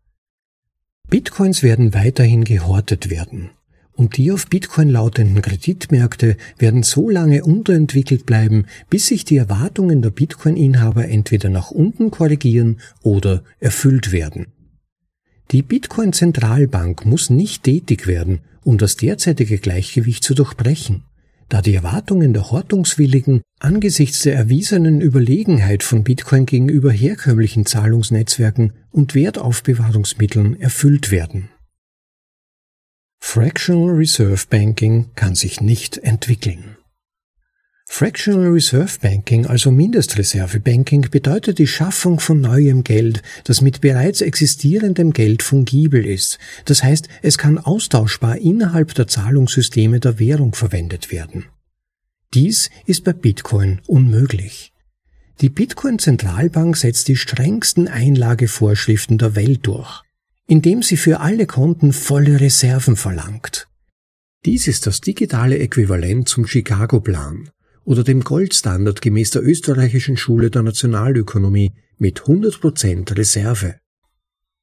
Bitcoins 1.13 1.62
werden 1.62 1.93
weiterhin 1.93 2.43
gehortet 2.43 3.12
werden. 3.12 3.51
Und 3.91 4.17
die 4.17 4.32
auf 4.32 4.48
Bitcoin 4.48 4.89
lautenden 4.89 5.43
Kreditmärkte 5.43 6.38
werden 6.58 6.82
so 6.82 7.08
lange 7.08 7.43
unterentwickelt 7.43 8.25
bleiben, 8.25 8.65
bis 8.89 9.10
sich 9.10 9.24
die 9.24 9.38
Erwartungen 9.38 10.01
der 10.01 10.10
Bitcoin-Inhaber 10.10 11.08
entweder 11.08 11.50
nach 11.50 11.70
unten 11.70 12.10
korrigieren 12.10 12.79
oder 13.03 13.43
erfüllt 13.60 14.12
werden. 14.12 14.48
Die 15.51 15.62
Bitcoin-Zentralbank 15.62 17.05
muss 17.05 17.29
nicht 17.29 17.62
tätig 17.62 18.08
werden, 18.08 18.39
um 18.63 18.79
das 18.79 18.96
derzeitige 18.96 19.60
Gleichgewicht 19.60 20.24
zu 20.24 20.34
durchbrechen 20.34 21.03
da 21.53 21.62
die 21.62 21.75
Erwartungen 21.75 22.33
der 22.33 22.50
Hortungswilligen 22.50 23.43
angesichts 23.60 24.22
der 24.22 24.33
erwiesenen 24.33 25.01
Überlegenheit 25.01 25.83
von 25.83 26.03
Bitcoin 26.03 26.48
gegenüber 26.48 26.91
herkömmlichen 26.91 27.67
Zahlungsnetzwerken 27.67 28.74
und 28.89 29.13
Wertaufbewahrungsmitteln 29.13 30.60
erfüllt 30.60 31.12
werden. 31.12 31.50
Fractional 33.22 33.91
Reserve 33.91 34.48
Banking 34.50 35.12
kann 35.13 35.36
sich 35.36 35.62
nicht 35.62 36.00
entwickeln. 36.00 36.75
Fractional 37.86 38.48
Reserve 38.48 38.98
Banking, 39.02 39.46
also 39.46 39.70
Mindestreservebanking, 39.70 41.10
bedeutet 41.12 41.60
die 41.60 41.68
Schaffung 41.68 42.20
von 42.20 42.42
neuem 42.42 42.84
Geld, 42.84 43.22
das 43.44 43.62
mit 43.62 43.82
bereits 43.82 44.22
existierendem 44.22 45.13
Geld 45.13 45.44
fungibel 45.44 46.06
ist. 46.06 46.40
Das 46.66 46.84
heißt, 46.84 47.08
es 47.22 47.38
kann 47.38 47.60
austauschbar 47.60 48.38
innerhalb 48.38 48.96
der 48.96 49.08
Zahlungssysteme 49.08 50.00
der 50.00 50.18
Währung 50.18 50.56
verwendet 50.56 51.12
werden. 51.12 51.46
Dies 52.34 52.72
ist 52.88 53.04
bei 53.04 53.13
Bitcoin 53.13 53.80
unmöglich. 53.86 54.74
Die 55.42 55.50
Bitcoin-Zentralbank 55.50 56.75
setzt 56.78 57.08
die 57.08 57.16
strengsten 57.16 57.88
Einlagevorschriften 57.88 59.18
der 59.18 59.36
Welt 59.36 59.68
durch, 59.68 60.02
indem 60.48 60.82
sie 60.82 60.98
für 60.98 61.20
alle 61.20 61.46
Konten 61.46 61.94
volle 61.94 62.40
Reserven 62.40 62.96
verlangt. 62.96 63.68
Dies 64.46 64.68
ist 64.68 64.88
das 64.88 65.00
digitale 65.00 65.60
Äquivalent 65.60 66.28
zum 66.28 66.48
Chicago-Plan, 66.48 67.50
oder 67.86 68.04
dem 68.04 68.22
Goldstandard 68.22 69.02
gemäß 69.02 69.32
der 69.32 69.44
österreichischen 69.44 70.18
Schule 70.18 70.50
der 70.50 70.63
Nationalökonomie 70.63 71.72
mit 71.98 72.22
100% 72.22 73.18
Reserve. 73.18 73.75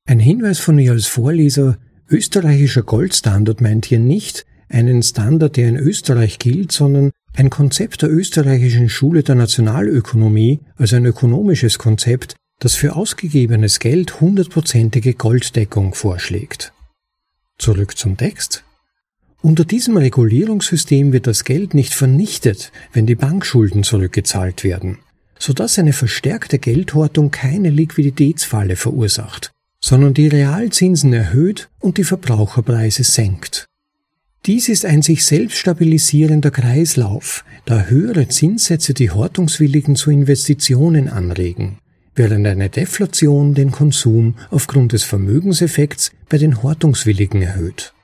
Ein 0.06 0.20
Hinweis 0.20 0.58
von 0.58 0.76
mir 0.76 0.92
als 0.92 1.06
Vorleser, 1.06 1.78
österreichischer 2.08 2.82
Goldstandard 2.82 3.60
meint 3.60 3.86
hier 3.86 4.00
nicht 4.00 4.46
einen 4.68 5.02
Standard, 5.02 5.56
der 5.56 5.68
in 5.68 5.76
Österreich 5.76 6.38
gilt, 6.38 6.72
sondern 6.72 7.10
ein 7.34 7.50
Konzept 7.50 8.02
der 8.02 8.10
österreichischen 8.10 8.88
Schule 8.88 9.22
der 9.22 9.34
Nationalökonomie, 9.34 10.60
also 10.76 10.96
ein 10.96 11.06
ökonomisches 11.06 11.78
Konzept, 11.78 12.34
das 12.58 12.74
für 12.74 12.96
ausgegebenes 12.96 13.78
Geld 13.78 14.20
hundertprozentige 14.20 15.14
Golddeckung 15.14 15.94
vorschlägt. 15.94 16.72
Zurück 17.58 17.96
zum 17.96 18.16
Text. 18.16 18.64
Unter 19.42 19.64
diesem 19.64 19.96
Regulierungssystem 19.96 21.14
wird 21.14 21.26
das 21.26 21.44
Geld 21.44 21.72
nicht 21.72 21.94
vernichtet, 21.94 22.72
wenn 22.92 23.06
die 23.06 23.14
Bankschulden 23.14 23.84
zurückgezahlt 23.84 24.64
werden, 24.64 24.98
sodass 25.38 25.78
eine 25.78 25.94
verstärkte 25.94 26.58
Geldhortung 26.58 27.30
keine 27.30 27.70
Liquiditätsfalle 27.70 28.76
verursacht, 28.76 29.50
sondern 29.80 30.12
die 30.12 30.28
Realzinsen 30.28 31.14
erhöht 31.14 31.70
und 31.78 31.96
die 31.96 32.04
Verbraucherpreise 32.04 33.02
senkt. 33.02 33.64
Dies 34.44 34.68
ist 34.68 34.84
ein 34.84 35.00
sich 35.00 35.24
selbst 35.24 35.56
stabilisierender 35.56 36.50
Kreislauf, 36.50 37.44
da 37.64 37.84
höhere 37.84 38.28
Zinssätze 38.28 38.92
die 38.92 39.10
Hortungswilligen 39.10 39.96
zu 39.96 40.10
Investitionen 40.10 41.08
anregen, 41.08 41.78
während 42.14 42.46
eine 42.46 42.68
Deflation 42.68 43.54
den 43.54 43.70
Konsum 43.70 44.34
aufgrund 44.50 44.92
des 44.92 45.04
Vermögenseffekts 45.04 46.12
bei 46.28 46.36
den 46.36 46.62
Hortungswilligen 46.62 47.40
erhöht. 47.40 47.94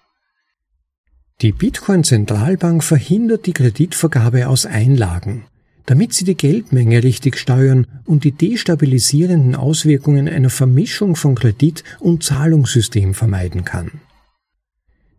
Die 1.43 1.52
Bitcoin-Zentralbank 1.52 2.83
verhindert 2.83 3.45
die 3.45 3.52
Kreditvergabe 3.52 4.49
aus 4.49 4.64
Einlagen, 4.64 5.45
damit 5.85 6.14
sie 6.14 6.25
die 6.25 6.35
Geldmenge 6.35 7.02
richtig 7.02 7.37
steuern 7.37 7.87
und 8.07 8.25
die 8.25 8.33
destabilisierenden 8.33 9.55
Auswirkungen 9.55 10.31
einer 10.31 10.49
Vermischung 10.49 11.14
von 11.14 11.35
Kredit- 11.35 11.85
und 12.00 12.23
Zahlungssystem 12.23 13.12
vermeiden 13.12 13.66
kann. 13.66 14.00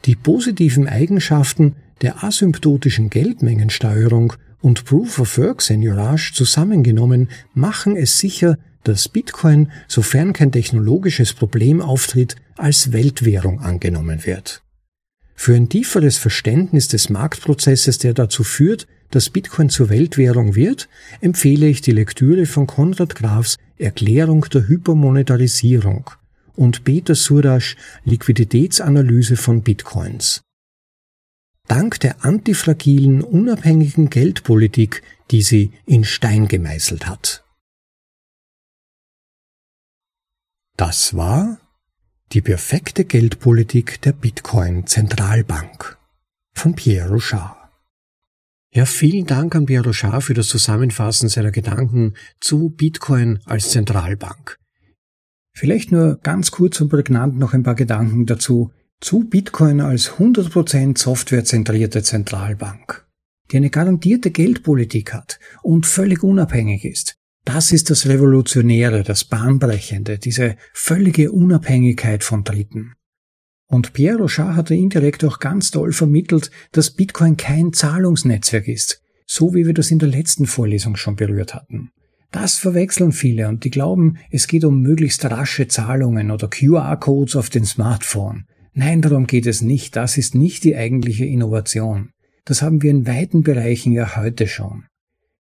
Die 0.06 0.16
positiven 0.16 0.88
Eigenschaften 0.88 1.76
der 2.02 2.24
asymptotischen 2.24 3.12
Geldmengensteuerung 3.12 4.34
und 4.60 4.86
Proof-of-Work-Seigneurage 4.86 6.32
zusammengenommen 6.34 7.30
machen 7.54 7.96
es 7.96 8.18
sicher, 8.18 8.58
dass 8.84 9.08
Bitcoin, 9.08 9.72
sofern 9.88 10.34
kein 10.34 10.52
technologisches 10.52 11.34
Problem 11.34 11.80
auftritt, 11.80 12.38
als 12.56 12.92
Weltwährung 12.92 13.60
angenommen 13.60 14.26
wird. 14.26 14.64
Für 15.40 15.54
ein 15.56 15.70
tieferes 15.70 16.18
Verständnis 16.18 16.90
des 16.90 17.10
Marktprozesses, 17.10 18.00
der 18.00 18.14
dazu 18.14 18.44
führt, 18.44 18.88
dass 19.12 19.30
Bitcoin 19.30 19.70
zur 19.70 19.88
Weltwährung 19.88 20.56
wird, 20.56 20.90
empfehle 21.22 21.68
ich 21.68 21.80
die 21.80 21.92
Lektüre 21.92 22.46
von 22.48 22.68
Konrad 22.68 23.16
Grafs 23.16 23.56
Erklärung 23.78 24.46
der 24.52 24.68
Hypermonetarisierung 24.68 26.10
und 26.56 26.84
Peter 26.84 27.16
Surasch 27.16 27.78
Liquiditätsanalyse 28.04 29.38
von 29.38 29.62
Bitcoins. 29.62 30.42
Dank 31.68 32.00
der 32.00 32.26
antifragilen, 32.26 33.22
unabhängigen 33.22 34.10
Geldpolitik, 34.10 35.04
die 35.30 35.44
sie 35.44 35.72
in 35.86 36.04
Stein 36.04 36.48
gemeißelt 36.48 37.08
hat. 37.08 37.44
Das 40.78 41.16
war 41.16 41.60
die 42.34 42.42
perfekte 42.42 43.06
Geldpolitik 43.06 44.02
der 44.02 44.12
Bitcoin-Zentralbank 44.12 45.98
von 46.54 46.76
Pierre 46.76 47.10
Rochard. 47.10 47.56
Ja, 48.74 48.86
vielen 48.86 49.26
Dank 49.26 49.56
an 49.56 49.66
Pierre 49.66 49.86
Rochard 49.86 50.24
für 50.24 50.34
das 50.34 50.48
Zusammenfassen 50.48 51.30
seiner 51.30 51.52
Gedanken 51.52 52.16
zu 52.42 52.70
Bitcoin 52.70 53.40
als 53.46 53.70
Zentralbank. 53.72 54.58
Vielleicht 55.54 55.92
nur 55.92 56.18
ganz 56.18 56.52
kurz 56.52 56.82
und 56.82 56.90
prägnant 56.90 57.38
noch 57.38 57.54
ein 57.54 57.64
paar 57.64 57.76
Gedanken 57.76 58.26
dazu 58.26 58.72
zu 59.00 59.22
Bitcoin 59.22 59.80
als 59.80 60.14
100% 60.18 60.98
softwarezentrierte 60.98 62.04
Zentralbank, 62.04 63.08
die 63.52 63.58
eine 63.58 63.70
garantierte 63.70 64.32
Geldpolitik 64.32 65.14
hat 65.14 65.40
und 65.64 65.86
völlig 65.86 66.24
unabhängig 66.24 66.84
ist, 66.84 67.17
das 67.48 67.72
ist 67.72 67.90
das 67.90 68.08
Revolutionäre, 68.08 69.04
das 69.04 69.24
Bahnbrechende, 69.24 70.20
diese 70.20 70.58
völlige 70.74 71.32
Unabhängigkeit 71.32 72.26
von 72.26 72.44
Dritten. 72.44 72.94
Und 73.68 73.94
Pierre 73.94 74.18
Rochard 74.18 74.58
hat 74.58 74.72
indirekt 74.72 75.24
auch 75.24 75.40
ganz 75.40 75.72
toll 75.72 75.94
vermittelt, 75.94 76.52
dass 76.74 76.92
Bitcoin 76.92 77.38
kein 77.38 77.72
Zahlungsnetzwerk 77.72 78.68
ist, 78.68 79.02
so 79.26 79.54
wie 79.54 79.66
wir 79.66 79.74
das 79.74 79.92
in 79.92 80.00
der 80.00 80.10
letzten 80.10 80.46
Vorlesung 80.46 80.98
schon 80.98 81.16
berührt 81.16 81.56
hatten. 81.56 81.92
Das 82.32 82.58
verwechseln 82.58 83.14
viele 83.14 83.48
und 83.48 83.64
die 83.64 83.70
glauben, 83.70 84.18
es 84.30 84.48
geht 84.48 84.66
um 84.66 84.82
möglichst 84.82 85.24
rasche 85.24 85.70
Zahlungen 85.70 86.32
oder 86.32 86.50
QR-Codes 86.50 87.38
auf 87.38 87.50
den 87.50 87.64
Smartphone. 87.64 88.44
Nein, 88.74 89.02
darum 89.02 89.26
geht 89.26 89.48
es 89.48 89.62
nicht. 89.62 89.96
Das 89.96 90.18
ist 90.18 90.36
nicht 90.36 90.66
die 90.66 90.76
eigentliche 90.76 91.26
Innovation. 91.26 92.10
Das 92.44 92.62
haben 92.62 92.82
wir 92.82 92.92
in 92.92 93.08
weiten 93.08 93.42
Bereichen 93.42 93.94
ja 93.94 94.18
heute 94.18 94.48
schon. 94.48 94.84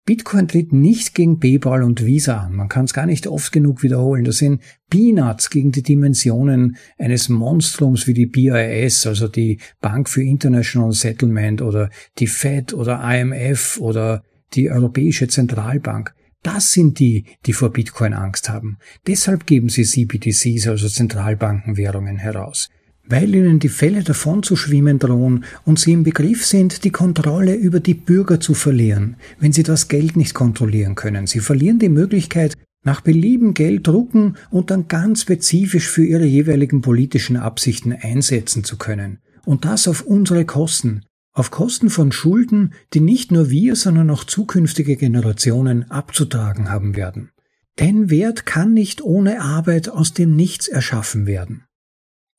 Bitcoin 0.07 0.47
tritt 0.47 0.73
nicht 0.73 1.17
gegen 1.17 1.41
PayPal 1.41 1.83
und 1.83 2.07
Visa 2.07 2.39
an. 2.39 2.55
Man 2.55 2.69
kann 2.69 2.85
es 2.85 2.95
gar 2.95 3.07
nicht 3.07 3.27
oft 3.27 3.51
genug 3.51 3.83
wiederholen. 3.83 4.23
Das 4.23 4.37
sind 4.37 4.63
Peanuts 4.89 5.51
gegen 5.51 5.73
die 5.73 5.83
Dimensionen 5.83 6.77
eines 6.97 7.29
Monstrums 7.29 8.07
wie 8.07 8.15
die 8.15 8.27
BIS, 8.27 9.05
also 9.05 9.27
die 9.27 9.59
Bank 9.81 10.09
für 10.09 10.23
International 10.23 10.93
Settlement 10.93 11.61
oder 11.61 11.91
die 12.19 12.29
Fed 12.29 12.73
oder 12.73 13.03
IMF 13.03 13.79
oder 13.81 14.23
die 14.55 14.71
Europäische 14.71 15.27
Zentralbank. 15.27 16.15
Das 16.45 16.71
sind 16.71 17.01
die, 17.01 17.25
die 17.45 17.53
vor 17.53 17.71
Bitcoin 17.71 18.15
Angst 18.15 18.49
haben. 18.49 18.79
Deshalb 19.09 19.45
geben 19.45 19.69
sie 19.69 19.83
CBDCs, 19.83 20.69
also 20.69 20.89
Zentralbankenwährungen, 20.89 22.19
heraus 22.19 22.69
weil 23.09 23.35
ihnen 23.35 23.59
die 23.59 23.69
Fälle 23.69 24.03
davon 24.03 24.43
zu 24.43 24.57
schwimmen 24.57 24.99
drohen 24.99 25.45
und 25.65 25.79
sie 25.79 25.93
im 25.93 26.03
Begriff 26.03 26.45
sind, 26.45 26.85
die 26.85 26.91
Kontrolle 26.91 27.55
über 27.55 27.81
die 27.81 27.95
Bürger 27.95 28.41
zu 28.41 28.55
verlieren, 28.55 29.17
wenn 29.39 29.53
sie 29.53 29.63
das 29.63 29.89
Geld 29.89 30.17
nicht 30.17 30.35
kontrollieren 30.35 30.95
können. 30.95 31.27
Sie 31.27 31.41
verlieren 31.41 31.79
die 31.79 31.89
Möglichkeit, 31.89 32.55
nach 32.83 33.01
Belieben 33.01 33.53
Geld 33.53 33.87
drucken 33.87 34.37
und 34.51 34.71
dann 34.71 34.89
ganz 34.89 35.23
spezifisch 35.23 35.89
für 35.89 36.05
ihre 36.05 36.25
jeweiligen 36.25 36.83
politischen 36.83 37.37
Absichten 37.37 37.93
einsetzen 37.93 38.63
zu 38.63 38.77
können. 38.77 39.19
Und 39.45 39.65
das 39.65 39.89
auf 39.89 40.03
unsere 40.03 40.45
Kosten, 40.45 41.03
auf 41.33 41.51
Kosten 41.51 41.91
von 41.91 42.13
Schulden, 42.13 42.73
die 42.95 43.01
nicht 43.01 43.33
nur 43.33 43.51
wir, 43.51 43.77
sondern 43.77 44.09
auch 44.11 44.25
zukünftige 44.25 44.97
Generationen 44.97 45.91
abzutragen 45.91 46.71
haben 46.71 46.97
werden. 46.97 47.31
Denn 47.79 48.09
Wert 48.09 48.47
kann 48.47 48.73
nicht 48.73 49.03
ohne 49.03 49.43
Arbeit 49.43 49.89
aus 49.89 50.15
dem 50.15 50.35
Nichts 50.35 50.67
erschaffen 50.67 51.27
werden. 51.27 51.65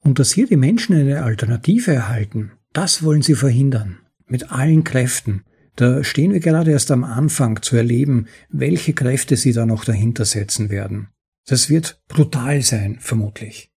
Und 0.08 0.20
dass 0.20 0.32
hier 0.32 0.48
die 0.48 0.56
Menschen 0.56 0.96
eine 0.96 1.24
Alternative 1.24 1.92
erhalten, 1.92 2.54
das 2.72 3.04
wollen 3.04 3.22
sie 3.22 3.36
verhindern. 3.36 4.00
Mit 4.26 4.54
allen 4.54 4.86
Kräften. 4.86 5.44
Da 5.76 6.02
stehen 6.02 6.32
wir 6.32 6.40
gerade 6.40 6.72
erst 6.72 6.92
am 6.92 7.04
Anfang 7.04 7.62
zu 7.62 7.76
erleben, 7.76 8.28
welche 8.48 8.94
Kräfte 8.94 9.36
sie 9.36 9.52
da 9.52 9.66
noch 9.66 9.84
dahinter 9.84 10.24
setzen 10.24 10.70
werden. 10.70 11.10
Das 11.46 11.70
wird 11.70 12.02
brutal 12.08 12.62
sein, 12.62 13.00
vermutlich. 13.02 13.70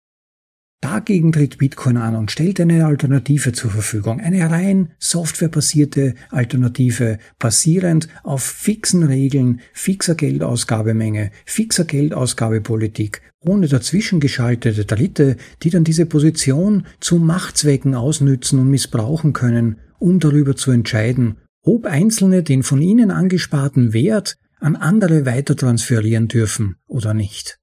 Dagegen 0.82 1.30
tritt 1.30 1.58
Bitcoin 1.58 1.98
an 1.98 2.16
und 2.16 2.30
stellt 2.30 2.58
eine 2.58 2.86
Alternative 2.86 3.52
zur 3.52 3.70
Verfügung, 3.70 4.18
eine 4.18 4.50
rein 4.50 4.92
softwarebasierte 4.98 6.14
Alternative, 6.30 7.18
basierend 7.38 8.08
auf 8.22 8.42
fixen 8.42 9.02
Regeln, 9.02 9.60
fixer 9.74 10.14
Geldausgabemenge, 10.14 11.32
fixer 11.44 11.84
Geldausgabepolitik, 11.84 13.20
ohne 13.40 13.68
dazwischen 13.68 14.20
geschaltete 14.20 14.86
Dritte, 14.86 15.36
die 15.62 15.68
dann 15.68 15.84
diese 15.84 16.06
Position 16.06 16.86
zu 16.98 17.18
Machtzwecken 17.18 17.94
ausnützen 17.94 18.58
und 18.58 18.70
missbrauchen 18.70 19.34
können, 19.34 19.76
um 19.98 20.18
darüber 20.18 20.56
zu 20.56 20.70
entscheiden, 20.70 21.36
ob 21.62 21.84
Einzelne 21.84 22.42
den 22.42 22.62
von 22.62 22.80
ihnen 22.80 23.10
angesparten 23.10 23.92
Wert 23.92 24.38
an 24.60 24.76
andere 24.76 25.26
weiter 25.26 25.56
transferieren 25.56 26.28
dürfen 26.28 26.76
oder 26.86 27.12
nicht. 27.12 27.59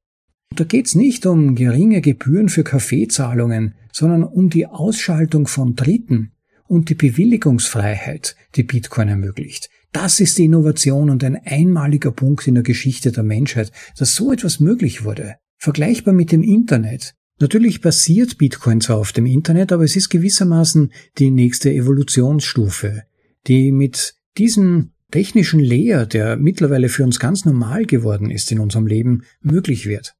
Da 0.57 0.63
geht's 0.63 0.95
nicht 0.95 1.27
um 1.27 1.53
geringe 1.53 2.01
Gebühren 2.01 2.49
für 2.49 2.63
Kaffeezahlungen, 2.63 3.75
sondern 3.93 4.23
um 4.23 4.49
die 4.49 4.65
Ausschaltung 4.65 5.45
von 5.45 5.75
Dritten 5.75 6.31
und 6.67 6.89
die 6.89 6.95
Bewilligungsfreiheit, 6.95 8.35
die 8.55 8.63
Bitcoin 8.63 9.07
ermöglicht. 9.07 9.69
Das 9.91 10.19
ist 10.19 10.39
die 10.39 10.45
Innovation 10.45 11.11
und 11.11 11.23
ein 11.23 11.35
einmaliger 11.35 12.11
Punkt 12.11 12.47
in 12.47 12.55
der 12.55 12.63
Geschichte 12.63 13.11
der 13.11 13.21
Menschheit, 13.21 13.71
dass 13.99 14.15
so 14.15 14.31
etwas 14.31 14.59
möglich 14.59 15.03
wurde. 15.03 15.35
Vergleichbar 15.59 16.15
mit 16.15 16.31
dem 16.31 16.41
Internet. 16.41 17.13
Natürlich 17.39 17.81
basiert 17.81 18.39
Bitcoin 18.39 18.81
zwar 18.81 18.97
auf 18.97 19.11
dem 19.11 19.27
Internet, 19.27 19.71
aber 19.71 19.83
es 19.83 19.95
ist 19.95 20.09
gewissermaßen 20.09 20.91
die 21.19 21.29
nächste 21.29 21.71
Evolutionsstufe, 21.71 23.03
die 23.45 23.71
mit 23.71 24.15
diesem 24.39 24.89
technischen 25.11 25.59
Layer, 25.59 26.07
der 26.07 26.35
mittlerweile 26.35 26.89
für 26.89 27.03
uns 27.03 27.19
ganz 27.19 27.45
normal 27.45 27.85
geworden 27.85 28.31
ist 28.31 28.51
in 28.51 28.57
unserem 28.57 28.87
Leben, 28.87 29.21
möglich 29.41 29.85
wird. 29.85 30.16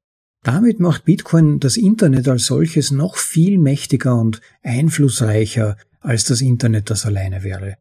Damit 0.48 0.80
macht 0.80 1.04
Bitcoin 1.04 1.60
das 1.60 1.76
Internet 1.76 2.26
als 2.26 2.46
solches 2.46 2.90
noch 2.90 3.18
viel 3.18 3.58
mächtiger 3.58 4.18
und 4.18 4.40
einflussreicher, 4.62 5.76
als 6.00 6.24
das 6.24 6.40
Internet 6.40 6.88
das 6.88 7.04
alleine 7.04 7.42
wäre. 7.42 7.76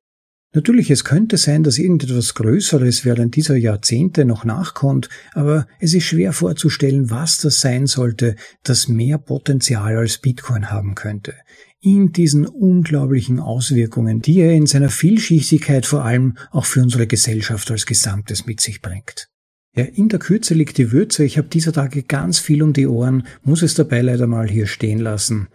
Natürlich, 0.54 0.92
es 0.92 1.06
könnte 1.06 1.38
sein, 1.38 1.64
dass 1.64 1.78
irgendetwas 1.78 2.34
Größeres 2.34 3.06
während 3.06 3.38
dieser 3.38 3.56
Jahrzehnte 3.56 4.26
noch 4.26 4.44
nachkommt, 4.44 5.08
aber 5.34 5.66
es 5.80 5.94
ist 5.94 6.04
schwer 6.04 6.34
vorzustellen, 6.34 7.10
was 7.10 7.38
das 7.38 7.62
sein 7.62 7.88
sollte, 7.88 8.36
das 8.64 8.90
mehr 8.90 9.18
Potenzial 9.18 9.96
als 9.96 10.18
Bitcoin 10.18 10.70
haben 10.70 10.94
könnte. 10.94 11.36
In 11.80 12.12
diesen 12.12 12.46
unglaublichen 12.46 13.40
Auswirkungen, 13.40 14.20
die 14.20 14.40
er 14.40 14.52
in 14.52 14.66
seiner 14.66 14.90
Vielschichtigkeit 14.90 15.86
vor 15.86 16.04
allem 16.04 16.38
auch 16.52 16.66
für 16.66 16.82
unsere 16.82 17.08
Gesellschaft 17.08 17.72
als 17.72 17.86
Gesamtes 17.86 18.46
mit 18.46 18.60
sich 18.60 18.82
bringt. 18.82 19.30
Ja, 19.78 19.86
in 19.86 20.10
der 20.10 20.18
Kürze 20.18 20.56
liegt 20.56 20.80
die 20.80 20.92
Würze. 20.92 21.24
Ich 21.24 21.38
habe 21.38 21.50
dieser 21.50 21.72
Tage 21.72 22.02
ganz 22.02 22.40
viel 22.40 22.64
um 22.64 22.74
die 22.74 22.88
Ohren, 22.88 23.28
muss 23.44 23.62
es 23.62 23.76
dabei 23.76 24.02
leider 24.02 24.26
mal 24.26 24.50
hier 24.50 24.66
stehen 24.66 24.98
lassen. 24.98 25.50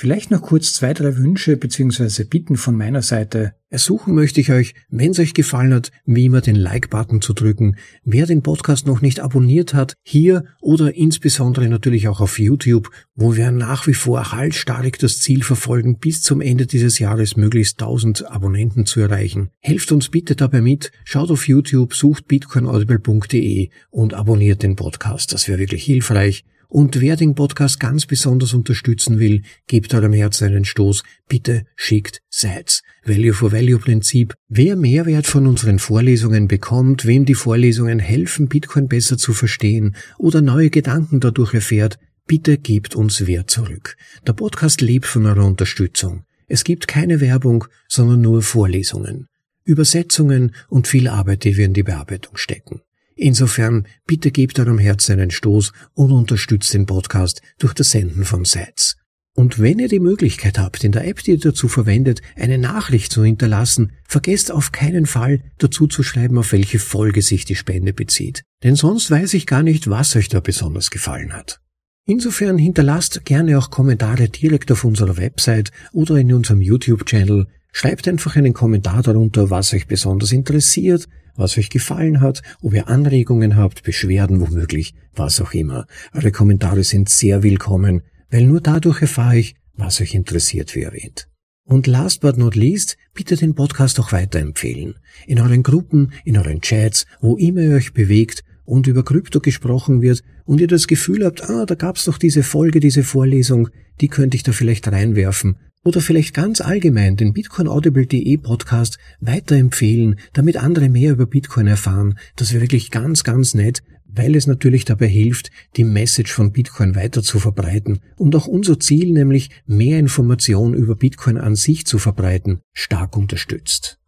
Vielleicht 0.00 0.30
noch 0.30 0.42
kurz 0.42 0.74
zwei, 0.74 0.94
drei 0.94 1.16
Wünsche 1.16 1.56
bzw. 1.56 2.22
Bitten 2.22 2.56
von 2.56 2.76
meiner 2.76 3.02
Seite. 3.02 3.54
Ersuchen 3.68 4.14
möchte 4.14 4.40
ich 4.40 4.52
euch, 4.52 4.74
wenn 4.88 5.10
es 5.10 5.18
euch 5.18 5.34
gefallen 5.34 5.74
hat, 5.74 5.90
wie 6.06 6.26
immer 6.26 6.40
den 6.40 6.54
Like-Button 6.54 7.20
zu 7.20 7.32
drücken. 7.32 7.74
Wer 8.04 8.26
den 8.26 8.44
Podcast 8.44 8.86
noch 8.86 9.00
nicht 9.00 9.18
abonniert 9.18 9.74
hat, 9.74 9.94
hier 10.04 10.44
oder 10.60 10.94
insbesondere 10.94 11.68
natürlich 11.68 12.06
auch 12.06 12.20
auf 12.20 12.38
YouTube, 12.38 12.92
wo 13.16 13.34
wir 13.34 13.50
nach 13.50 13.88
wie 13.88 13.94
vor 13.94 14.30
halsstarrig 14.30 14.98
das 15.00 15.18
Ziel 15.18 15.42
verfolgen, 15.42 15.98
bis 15.98 16.22
zum 16.22 16.40
Ende 16.42 16.66
dieses 16.66 17.00
Jahres 17.00 17.36
möglichst 17.36 17.82
1000 17.82 18.30
Abonnenten 18.30 18.86
zu 18.86 19.00
erreichen. 19.00 19.50
Helft 19.58 19.90
uns 19.90 20.10
bitte 20.10 20.36
dabei 20.36 20.60
mit, 20.60 20.92
schaut 21.02 21.32
auf 21.32 21.48
YouTube, 21.48 21.92
sucht 21.92 22.28
bitcoinaudible.de 22.28 23.70
und 23.90 24.14
abonniert 24.14 24.62
den 24.62 24.76
Podcast. 24.76 25.32
Das 25.32 25.48
wäre 25.48 25.58
wirklich 25.58 25.82
hilfreich. 25.82 26.44
Und 26.70 27.00
wer 27.00 27.16
den 27.16 27.34
Podcast 27.34 27.80
ganz 27.80 28.04
besonders 28.04 28.52
unterstützen 28.52 29.18
will, 29.18 29.42
gebt 29.66 29.94
eurem 29.94 30.12
Herz 30.12 30.42
einen 30.42 30.66
Stoß. 30.66 31.02
Bitte 31.26 31.64
schickt 31.76 32.20
Sites. 32.28 32.82
Value 33.04 33.32
for 33.32 33.52
Value 33.52 33.78
Prinzip. 33.78 34.34
Wer 34.48 34.76
Mehrwert 34.76 35.26
von 35.26 35.46
unseren 35.46 35.78
Vorlesungen 35.78 36.46
bekommt, 36.46 37.06
wem 37.06 37.24
die 37.24 37.34
Vorlesungen 37.34 37.98
helfen, 37.98 38.48
Bitcoin 38.48 38.86
besser 38.86 39.16
zu 39.16 39.32
verstehen 39.32 39.96
oder 40.18 40.42
neue 40.42 40.68
Gedanken 40.68 41.20
dadurch 41.20 41.54
erfährt, 41.54 41.98
bitte 42.26 42.58
gebt 42.58 42.94
uns 42.94 43.26
Wert 43.26 43.50
zurück. 43.50 43.96
Der 44.26 44.34
Podcast 44.34 44.82
lebt 44.82 45.06
von 45.06 45.24
eurer 45.24 45.46
Unterstützung. 45.46 46.24
Es 46.48 46.64
gibt 46.64 46.86
keine 46.86 47.22
Werbung, 47.22 47.64
sondern 47.88 48.20
nur 48.20 48.42
Vorlesungen. 48.42 49.28
Übersetzungen 49.64 50.54
und 50.68 50.86
viel 50.86 51.08
Arbeit, 51.08 51.44
die 51.44 51.56
wir 51.56 51.64
in 51.64 51.74
die 51.74 51.82
Bearbeitung 51.82 52.36
stecken. 52.36 52.82
Insofern 53.20 53.84
bitte 54.06 54.30
gebt 54.30 54.60
eurem 54.60 54.78
Herzen 54.78 55.18
einen 55.18 55.32
Stoß 55.32 55.72
und 55.94 56.12
unterstützt 56.12 56.72
den 56.72 56.86
Podcast 56.86 57.42
durch 57.58 57.74
das 57.74 57.90
Senden 57.90 58.24
von 58.24 58.44
Sites. 58.44 58.96
Und 59.34 59.58
wenn 59.58 59.80
ihr 59.80 59.88
die 59.88 59.98
Möglichkeit 59.98 60.56
habt, 60.56 60.84
in 60.84 60.92
der 60.92 61.04
App, 61.04 61.24
die 61.24 61.32
ihr 61.32 61.40
dazu 61.40 61.66
verwendet, 61.66 62.22
eine 62.36 62.58
Nachricht 62.58 63.10
zu 63.10 63.24
hinterlassen, 63.24 63.90
vergesst 64.06 64.52
auf 64.52 64.70
keinen 64.70 65.06
Fall 65.06 65.42
dazu 65.58 65.88
zu 65.88 66.04
schreiben, 66.04 66.38
auf 66.38 66.52
welche 66.52 66.78
Folge 66.78 67.20
sich 67.22 67.44
die 67.44 67.56
Spende 67.56 67.92
bezieht. 67.92 68.44
Denn 68.62 68.76
sonst 68.76 69.10
weiß 69.10 69.34
ich 69.34 69.46
gar 69.46 69.64
nicht, 69.64 69.90
was 69.90 70.14
euch 70.14 70.28
da 70.28 70.38
besonders 70.38 70.90
gefallen 70.90 71.32
hat. 71.32 71.60
Insofern 72.06 72.56
hinterlasst 72.56 73.24
gerne 73.24 73.58
auch 73.58 73.70
Kommentare 73.70 74.28
direkt 74.28 74.70
auf 74.70 74.84
unserer 74.84 75.16
Website 75.16 75.72
oder 75.92 76.16
in 76.16 76.32
unserem 76.32 76.60
YouTube-Channel. 76.60 77.48
Schreibt 77.72 78.06
einfach 78.06 78.36
einen 78.36 78.54
Kommentar 78.54 79.02
darunter, 79.02 79.50
was 79.50 79.74
euch 79.74 79.88
besonders 79.88 80.30
interessiert, 80.30 81.08
was 81.38 81.56
euch 81.56 81.70
gefallen 81.70 82.20
hat, 82.20 82.42
ob 82.60 82.74
ihr 82.74 82.88
Anregungen 82.88 83.56
habt, 83.56 83.84
Beschwerden 83.84 84.40
womöglich, 84.40 84.94
was 85.14 85.40
auch 85.40 85.54
immer. 85.54 85.86
Eure 86.12 86.32
Kommentare 86.32 86.84
sind 86.84 87.08
sehr 87.08 87.42
willkommen, 87.42 88.02
weil 88.30 88.44
nur 88.44 88.60
dadurch 88.60 89.00
erfahre 89.00 89.38
ich, 89.38 89.54
was 89.74 90.00
euch 90.00 90.14
interessiert, 90.14 90.74
wie 90.74 90.82
erwähnt. 90.82 91.28
Und 91.64 91.86
last 91.86 92.20
but 92.20 92.36
not 92.36 92.56
least, 92.56 92.96
bitte 93.14 93.36
den 93.36 93.54
Podcast 93.54 94.00
auch 94.00 94.12
weiterempfehlen. 94.12 94.96
In 95.26 95.40
euren 95.40 95.62
Gruppen, 95.62 96.12
in 96.24 96.36
euren 96.36 96.60
Chats, 96.60 97.06
wo 97.20 97.36
immer 97.36 97.60
ihr 97.60 97.76
euch 97.76 97.92
bewegt 97.92 98.42
und 98.64 98.86
über 98.86 99.04
Krypto 99.04 99.40
gesprochen 99.40 100.02
wird 100.02 100.22
und 100.44 100.60
ihr 100.60 100.66
das 100.66 100.88
Gefühl 100.88 101.24
habt, 101.24 101.48
ah, 101.48 101.66
da 101.66 101.74
gab's 101.74 102.04
doch 102.04 102.18
diese 102.18 102.42
Folge, 102.42 102.80
diese 102.80 103.04
Vorlesung, 103.04 103.68
die 104.00 104.08
könnte 104.08 104.36
ich 104.36 104.42
da 104.42 104.52
vielleicht 104.52 104.88
reinwerfen 104.88 105.56
oder 105.88 106.02
vielleicht 106.02 106.34
ganz 106.34 106.60
allgemein 106.60 107.16
den 107.16 107.32
bitcoinaudible.de 107.32 108.36
Podcast 108.36 108.98
weiterempfehlen, 109.20 110.16
damit 110.34 110.58
andere 110.58 110.90
mehr 110.90 111.12
über 111.12 111.24
Bitcoin 111.24 111.66
erfahren. 111.66 112.18
Das 112.36 112.52
wäre 112.52 112.60
wirklich 112.60 112.90
ganz, 112.90 113.24
ganz 113.24 113.54
nett, 113.54 113.82
weil 114.04 114.36
es 114.36 114.46
natürlich 114.46 114.84
dabei 114.84 115.06
hilft, 115.06 115.50
die 115.76 115.84
Message 115.84 116.30
von 116.30 116.52
Bitcoin 116.52 116.94
weiter 116.94 117.22
zu 117.22 117.38
verbreiten 117.38 118.00
und 118.16 118.36
auch 118.36 118.46
unser 118.46 118.78
Ziel, 118.78 119.12
nämlich 119.12 119.48
mehr 119.66 119.98
Information 119.98 120.74
über 120.74 120.94
Bitcoin 120.94 121.38
an 121.38 121.56
sich 121.56 121.86
zu 121.86 121.98
verbreiten, 121.98 122.60
stark 122.74 123.16
unterstützt. 123.16 123.98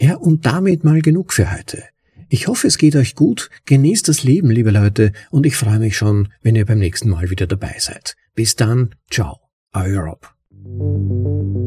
Ja, 0.00 0.14
und 0.14 0.46
damit 0.46 0.84
mal 0.84 1.02
genug 1.02 1.32
für 1.32 1.52
heute. 1.52 1.82
Ich 2.28 2.46
hoffe, 2.46 2.68
es 2.68 2.78
geht 2.78 2.94
euch 2.94 3.16
gut, 3.16 3.50
genießt 3.64 4.06
das 4.06 4.22
Leben, 4.22 4.50
liebe 4.50 4.70
Leute, 4.70 5.12
und 5.30 5.44
ich 5.44 5.56
freue 5.56 5.80
mich 5.80 5.96
schon, 5.96 6.28
wenn 6.42 6.54
ihr 6.54 6.66
beim 6.66 6.78
nächsten 6.78 7.08
Mal 7.08 7.30
wieder 7.30 7.48
dabei 7.48 7.74
seid. 7.80 8.14
Bis 8.36 8.54
dann, 8.54 8.94
ciao, 9.10 9.40
euer 9.72 10.02
Rob. 10.02 10.35
Thank 10.68 11.56
you. 11.56 11.65